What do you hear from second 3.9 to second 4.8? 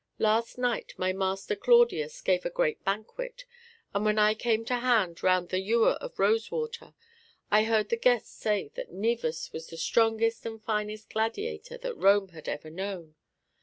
and when I came to